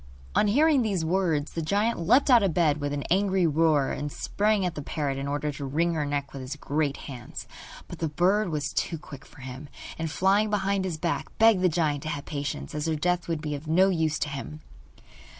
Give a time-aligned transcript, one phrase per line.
[0.33, 4.11] On hearing these words the giant leapt out of bed with an angry roar, and
[4.11, 7.47] sprang at the parrot in order to wring her neck with his great hands.
[7.87, 9.69] But the bird was too quick for him,
[9.99, 13.41] and, flying behind his back, begged the giant to have patience, as her death would
[13.41, 14.61] be of no use to him.